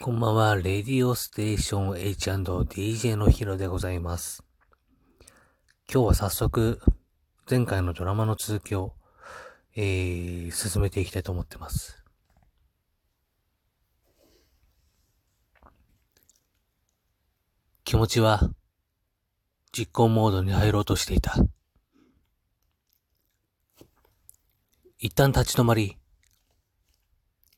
[0.00, 4.42] こんばんは、レディオステーション H&DJ のヒロでございます。
[5.92, 6.80] 今日は早速、
[7.50, 8.94] 前回のドラマの続きを、
[9.74, 12.02] えー、進めていきたいと思ってます。
[17.84, 18.40] 気持ちは、
[19.70, 21.34] 実行モードに入ろうとしていた。
[24.98, 25.98] 一旦立ち止まり、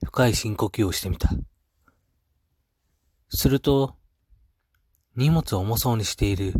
[0.04, 1.30] 深い深呼吸をしてみた。
[3.28, 3.94] すると、
[5.14, 6.54] 荷物を重そうにしている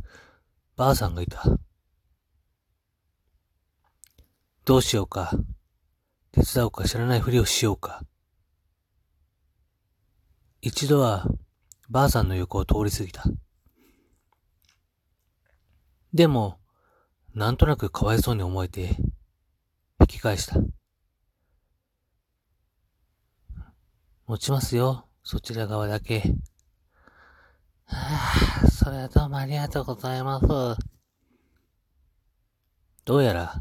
[0.77, 1.43] ばあさんがいた。
[4.65, 5.33] どうしようか。
[6.31, 8.03] 手伝おうか知らないふりをしようか。
[10.61, 11.27] 一度は
[11.89, 13.25] ばあさんの横を通り過ぎた。
[16.15, 16.61] でも、
[17.35, 18.97] なんとなくかわいそうに思えて、
[20.09, 20.57] き返した。
[24.27, 26.20] 持ちますよ、そちら側だけ。
[27.87, 30.47] はあ、それはどうもありがとうございます。
[33.06, 33.59] どうやら、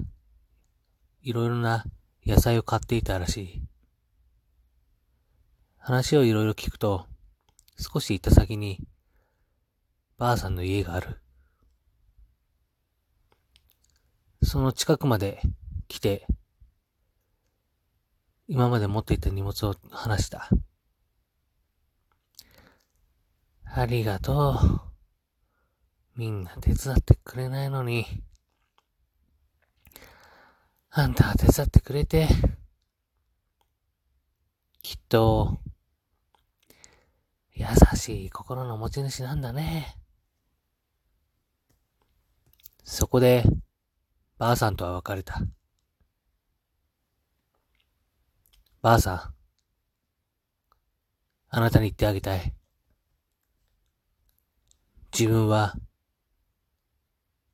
[1.21, 1.85] いろいろな
[2.25, 3.61] 野菜を買っていたらしい。
[5.77, 7.07] 話をいろいろ聞くと、
[7.77, 8.85] 少し行った先に、
[10.17, 11.21] ばあさんの家がある。
[14.43, 15.41] その近くまで
[15.87, 16.27] 来て、
[18.47, 20.49] 今まで持っていた荷物を離した。
[23.65, 24.87] ありがとう。
[26.15, 28.05] みんな手伝ってくれないのに。
[30.89, 32.27] あんたは手伝ってくれて、
[34.81, 35.59] きっと、
[37.53, 39.97] 優しい心の持ち主なんだね。
[42.83, 43.43] そこで、
[44.37, 45.41] ばあさんとは別れた。
[48.81, 49.33] ばあさん、
[51.49, 52.53] あなたに言ってあげたい。
[55.11, 55.75] 自分は、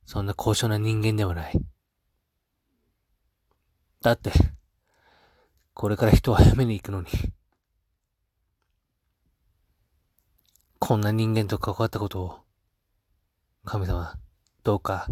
[0.05, 1.59] そんな高尚な人間ではない。
[4.01, 4.31] だって、
[5.73, 7.07] これから人を早めに行くのに。
[10.79, 12.39] こんな人間と関わったことを、
[13.63, 14.19] 神様、
[14.63, 15.07] どうか、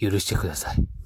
[0.00, 0.97] 許してください。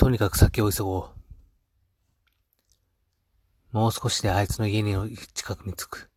[0.00, 1.10] とにかく先を急ご
[3.72, 3.76] う。
[3.76, 6.10] もう少しであいつの家の近くに着く。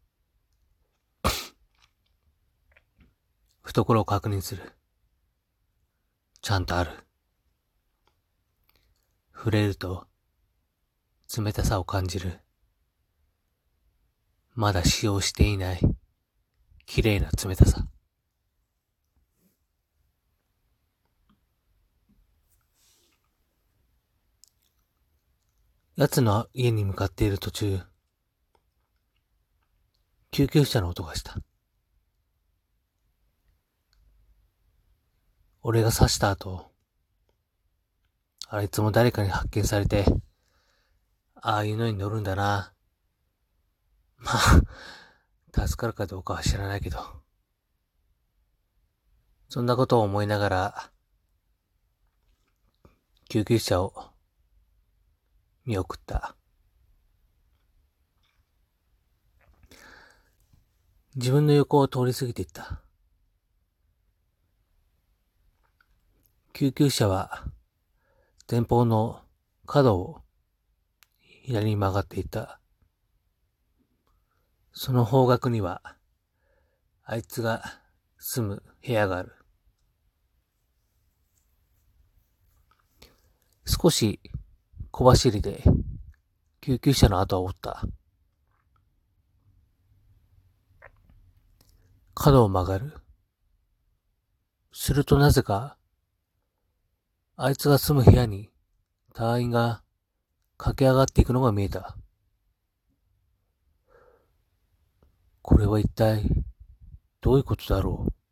[3.61, 4.71] 懐を確認する。
[6.41, 6.91] ちゃんとある。
[9.35, 10.07] 触れると、
[11.37, 12.39] 冷たさを感じる。
[14.53, 15.81] まだ使用していない、
[16.85, 17.85] 綺麗な冷たさ。
[25.95, 27.79] 奴の家に向かっている途中、
[30.31, 31.37] 救急車の音がした。
[35.61, 36.71] 俺が刺した後、
[38.47, 40.05] あいつも誰かに発見されて、
[41.35, 42.73] ああいうのに乗るんだな。
[44.17, 44.31] ま
[45.55, 46.97] あ、助かるかどうかは知らないけど。
[49.47, 50.91] そんなことを思いながら、
[53.29, 54.12] 救急車を
[55.65, 56.35] 見送った。
[61.15, 62.81] 自分の横を通り過ぎていった。
[66.53, 67.45] 救急車は
[68.49, 69.21] 前方の
[69.65, 70.21] 角を
[71.43, 72.59] 左に曲がっていた。
[74.71, 75.81] その方角には、
[77.03, 77.63] あいつが
[78.17, 79.33] 住む部屋がある。
[83.65, 84.19] 少し
[84.95, 85.63] 小走りで
[86.61, 87.83] 救急車の後を追った。
[92.13, 92.93] 角を曲がる。
[94.71, 95.77] するとなぜか、
[97.37, 98.51] あいつが住む部屋に
[99.15, 99.81] 隊員が
[100.57, 101.97] 駆け上がっていくのが見えた。
[105.41, 106.29] これは一体
[107.19, 108.22] どういうことだろう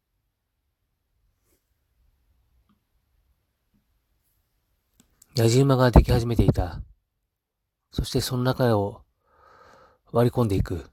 [5.41, 6.83] 野じ馬ができ始めていた。
[7.91, 9.01] そしてその中を
[10.11, 10.87] 割り込んでいく。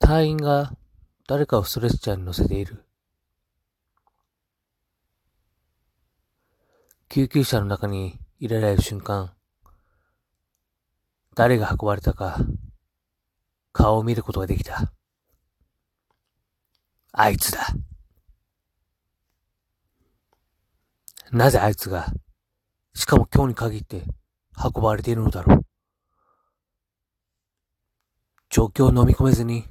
[0.00, 0.72] 隊員が
[1.28, 2.84] 誰かをストレッチャーに乗せている。
[7.08, 9.32] 救急車の中に入れられる瞬間、
[11.36, 12.38] 誰が運ばれたか、
[13.72, 14.92] 顔を見ることができた。
[17.12, 17.64] あいつだ。
[21.32, 22.12] なぜあいつが、
[22.92, 24.02] しかも今日に限って
[24.62, 25.66] 運ばれているのだろう。
[28.50, 29.64] 状況を飲み込めずに、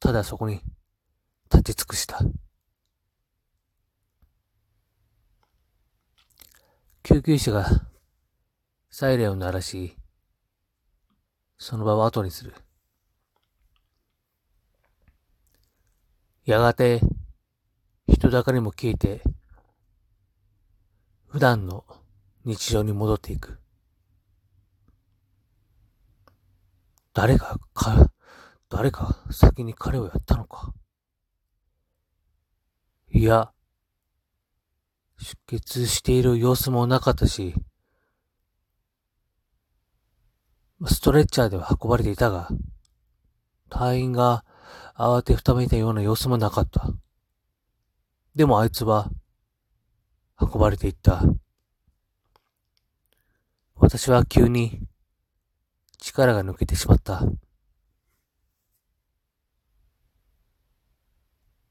[0.00, 0.62] ただそこに
[1.52, 2.18] 立ち尽くした。
[7.02, 7.66] 救急車が
[8.90, 9.98] サイレンを鳴らし、
[11.58, 12.54] その場を後にする。
[16.46, 17.02] やがて、
[18.08, 19.22] 人だかりも消えて、
[21.30, 21.84] 普段の
[22.44, 23.60] 日常に戻っていく。
[27.14, 28.10] 誰が、か、
[28.68, 30.74] 誰か先に彼をやったのか。
[33.12, 33.52] いや、
[35.20, 37.54] 出血している様子もなかったし、
[40.84, 42.48] ストレッチャーでは運ばれていたが、
[43.68, 44.44] 隊員が
[44.96, 46.90] 慌てふためいたような様子もなかった。
[48.34, 49.10] でもあいつは、
[50.52, 51.22] 運ばれていった。
[53.76, 54.80] 私は急に
[55.98, 57.22] 力が抜けてしまった。